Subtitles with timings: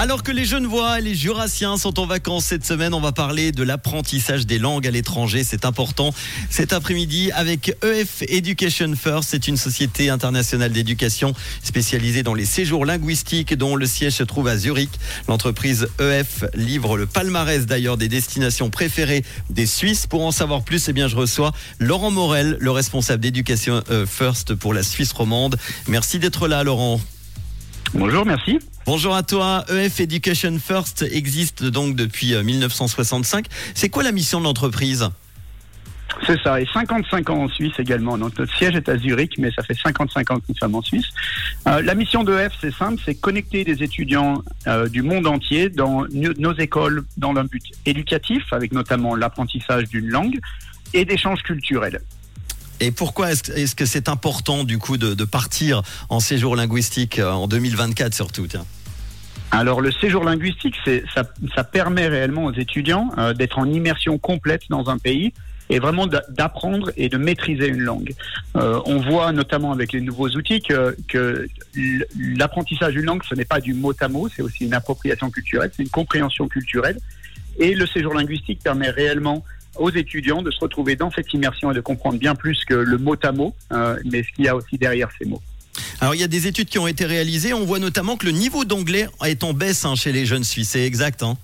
[0.00, 3.52] Alors que les Genevois et les Jurassiens sont en vacances cette semaine, on va parler
[3.52, 5.44] de l'apprentissage des langues à l'étranger.
[5.44, 6.14] C'est important.
[6.48, 12.86] Cet après-midi, avec EF Education First, c'est une société internationale d'éducation spécialisée dans les séjours
[12.86, 14.90] linguistiques dont le siège se trouve à Zurich.
[15.28, 20.06] L'entreprise EF livre le palmarès d'ailleurs des destinations préférées des Suisses.
[20.06, 24.54] Pour en savoir plus, eh bien, je reçois Laurent Morel, le responsable d'éducation euh, First
[24.54, 25.58] pour la Suisse romande.
[25.88, 27.00] Merci d'être là, Laurent.
[27.94, 28.58] Bonjour, merci.
[28.86, 29.64] Bonjour à toi.
[29.68, 33.46] EF Education First existe donc depuis euh, 1965.
[33.74, 35.08] C'est quoi la mission de l'entreprise?
[36.26, 38.18] C'est ça, et 55 ans en Suisse également.
[38.18, 40.82] Donc, notre siège est à Zurich, mais ça fait 55 ans que nous sommes en
[40.82, 41.06] Suisse.
[41.68, 45.68] Euh, la mission de EF, c'est simple, c'est connecter des étudiants euh, du monde entier
[45.68, 50.38] dans no- nos écoles dans un but éducatif, avec notamment l'apprentissage d'une langue
[50.94, 52.00] et d'échanges culturels.
[52.80, 57.46] Et pourquoi est-ce que c'est important du coup de, partir en séjour linguistique euh, en
[57.46, 58.48] 2024 surtout
[59.50, 60.74] Alors le séjour linguistique,
[61.14, 65.32] ça, permet réellement aux étudiants euh, d'être en immersion complète dans un pays
[65.68, 68.14] et vraiment d'a- d'apprendre et de maîtriser une langue.
[68.56, 70.96] Euh, on voit notamment avec les nouveaux outils que,
[72.18, 75.70] l'apprentissage d'une langue, ce n'est pas du mot à mot, c'est aussi une appropriation culturelle,
[75.76, 76.98] c'est une compréhension culturelle.
[77.58, 79.44] Et le séjour linguistique permet réellement
[79.76, 82.98] aux étudiants de se retrouver dans cette immersion et de comprendre bien plus que le
[82.98, 85.42] mot à mot, euh, mais ce qu'il y a aussi derrière ces mots.
[86.00, 87.52] Alors il y a des études qui ont été réalisées.
[87.52, 90.70] On voit notamment que le niveau d'anglais est en baisse hein, chez les jeunes Suisses.
[90.70, 91.22] C'est exact.
[91.22, 91.36] Hein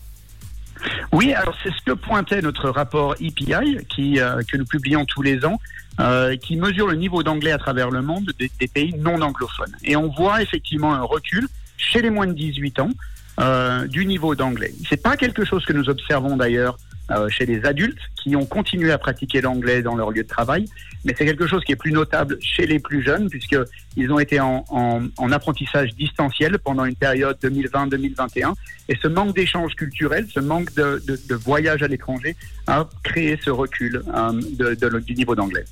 [1.13, 5.23] Oui, alors c'est ce que pointait notre rapport EPI qui, euh, que nous publions tous
[5.23, 5.61] les ans,
[6.01, 9.77] euh, qui mesure le niveau d'anglais à travers le monde des, des pays non anglophones.
[9.85, 12.91] Et on voit effectivement un recul chez les moins de 18 ans
[13.39, 14.73] euh, du niveau d'anglais.
[14.89, 16.79] C'est pas quelque chose que nous observons d'ailleurs
[17.11, 20.67] euh, chez les adultes qui ont continué à pratiquer l'anglais dans leur lieu de travail,
[21.05, 23.57] mais c'est quelque chose qui est plus notable chez les plus jeunes puisque
[23.97, 28.55] ils ont été en, en, en apprentissage distanciel pendant une période 2020-2021
[28.89, 33.51] et ce manque d'échanges culturels, ce manque de, de, voyage à l'étranger a créé ce
[33.51, 35.65] recul euh, du niveau d'anglais.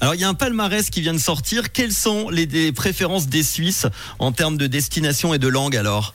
[0.00, 1.72] Alors il y a un palmarès qui vient de sortir.
[1.72, 3.86] Quelles sont les, des préférences des Suisses
[4.18, 6.14] en termes de destination et de langue alors?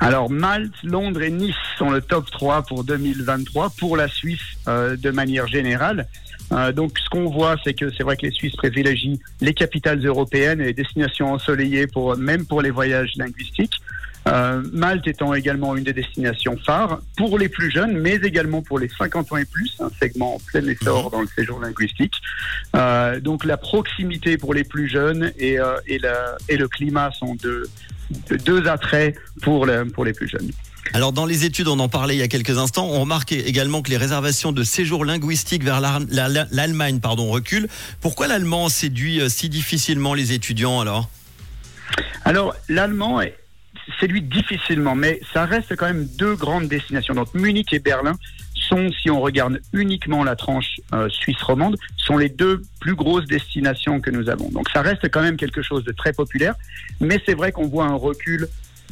[0.00, 4.96] Alors Malte, Londres et Nice sont le top 3 pour 2023 pour la Suisse euh,
[4.96, 6.06] de manière générale.
[6.52, 10.04] Euh, donc ce qu'on voit, c'est que c'est vrai que les Suisses privilégient les capitales
[10.04, 13.80] européennes et les destinations ensoleillées pour même pour les voyages linguistiques.
[14.26, 18.78] Euh, Malte étant également une des destinations phares pour les plus jeunes, mais également pour
[18.78, 22.14] les 50 ans et plus, un segment en plein essor dans le séjour linguistique.
[22.74, 27.10] Euh, donc la proximité pour les plus jeunes et, euh, et, la- et le climat
[27.12, 27.64] sont deux,
[28.44, 30.50] deux attraits pour, le- pour les plus jeunes.
[30.92, 33.80] Alors dans les études, on en parlait il y a quelques instants, on remarque également
[33.80, 37.68] que les réservations de séjour linguistique vers l'Allemagne pardon, reculent.
[38.00, 41.08] Pourquoi l'allemand séduit euh, si difficilement les étudiants alors?
[42.24, 43.20] Alors, l'allemand
[44.00, 47.14] séduit difficilement, mais ça reste quand même deux grandes destinations.
[47.14, 48.16] Donc, Munich et Berlin
[49.00, 54.00] si on regarde uniquement la tranche euh, suisse romande, sont les deux plus grosses destinations
[54.00, 54.48] que nous avons.
[54.50, 56.54] Donc, ça reste quand même quelque chose de très populaire,
[57.00, 58.48] mais c'est vrai qu'on voit un recul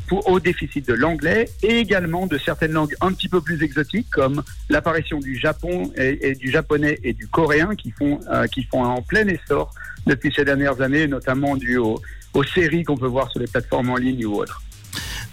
[0.07, 4.11] pour, au déficit de l'anglais et également de certaines langues un petit peu plus exotiques
[4.11, 8.85] comme l'apparition du Japon et, du japonais et du coréen qui font, euh, qui font
[8.85, 9.73] en plein essor
[10.07, 12.01] depuis ces dernières années, notamment dû au,
[12.35, 14.63] aux séries qu'on peut voir sur les plateformes en ligne ou autres.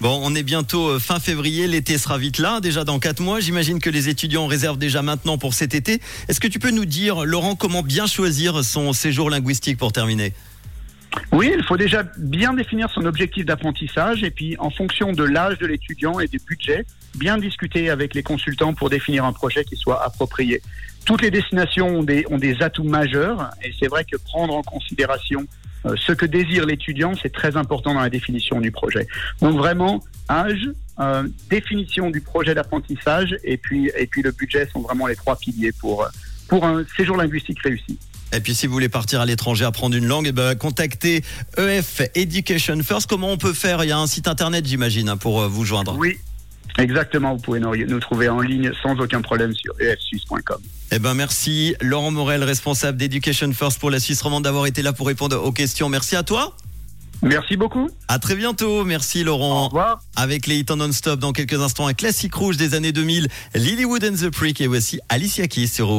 [0.02, 3.42] Bon, on est bientôt euh, fin février, l'été sera vite là, déjà dans quatre mois.
[3.42, 6.00] J'imagine que les étudiants réservent déjà maintenant pour cet été.
[6.30, 10.32] Est-ce que tu peux nous dire, Laurent, comment bien choisir son séjour linguistique pour terminer?
[11.34, 15.58] Oui, il faut déjà bien définir son objectif d'apprentissage et puis en fonction de l'âge
[15.58, 19.76] de l'étudiant et du budget, bien discuter avec les consultants pour définir un projet qui
[19.76, 20.62] soit approprié.
[21.04, 24.62] Toutes les destinations ont des, ont des atouts majeurs et c'est vrai que prendre en
[24.62, 25.46] considération
[25.85, 29.07] euh, ce que désire l'étudiant, c'est très important dans la définition du projet.
[29.41, 30.69] Donc vraiment, âge,
[31.00, 35.38] euh, définition du projet d'apprentissage et puis, et puis le budget sont vraiment les trois
[35.38, 36.07] piliers pour, euh,
[36.47, 37.97] pour un séjour linguistique réussi.
[38.31, 41.23] Et puis si vous voulez partir à l'étranger apprendre une langue, eh ben, contactez
[41.57, 43.09] EF Education First.
[43.09, 43.84] Comment on peut faire?
[43.84, 45.96] Il y a un site internet, j'imagine, hein, pour vous joindre.
[45.97, 46.20] Oui,
[46.78, 47.36] exactement.
[47.36, 50.62] Vous pouvez nous, trouver en ligne sans aucun problème sur efsuisse.com.
[50.92, 54.94] Eh ben merci Laurent Morel, responsable d'Education First pour la Suisse romande, d'avoir été là
[54.94, 55.90] pour répondre aux questions.
[55.90, 56.56] Merci à toi.
[57.22, 57.90] Merci beaucoup.
[58.08, 58.86] À très bientôt.
[58.86, 59.68] Merci Au Laurent.
[59.68, 60.00] revoir.
[60.16, 64.06] Avec les hits en non-stop dans quelques instants, un classique rouge des années 2000, Lilywood
[64.06, 65.90] and the Prick et voici Alicia Keys sur.